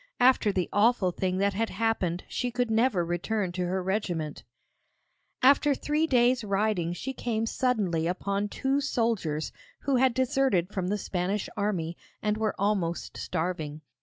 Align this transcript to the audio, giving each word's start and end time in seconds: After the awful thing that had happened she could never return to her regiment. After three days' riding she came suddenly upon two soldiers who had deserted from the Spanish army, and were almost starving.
After 0.19 0.51
the 0.51 0.67
awful 0.73 1.11
thing 1.11 1.37
that 1.37 1.53
had 1.53 1.69
happened 1.69 2.23
she 2.27 2.49
could 2.49 2.71
never 2.71 3.05
return 3.05 3.51
to 3.51 3.67
her 3.67 3.83
regiment. 3.83 4.43
After 5.43 5.75
three 5.75 6.07
days' 6.07 6.43
riding 6.43 6.91
she 6.91 7.13
came 7.13 7.45
suddenly 7.45 8.07
upon 8.07 8.49
two 8.49 8.81
soldiers 8.81 9.51
who 9.81 9.97
had 9.97 10.15
deserted 10.15 10.73
from 10.73 10.87
the 10.87 10.97
Spanish 10.97 11.49
army, 11.55 11.97
and 12.19 12.35
were 12.35 12.55
almost 12.57 13.15
starving. 13.15 13.81